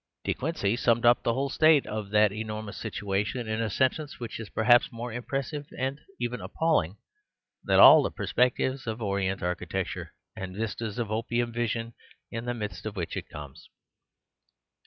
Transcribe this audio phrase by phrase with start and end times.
[0.23, 1.51] De Quincey summed up the whole
[1.85, 6.41] of that enormous situa tion in a sentence which is perhaps more impressive and even
[6.41, 6.97] appalling
[7.63, 11.25] than all the perspectives of orient architecture and vistas 66 The Superstition of Divorce of
[11.25, 11.93] opium vision
[12.31, 13.69] in the midst of which it comes.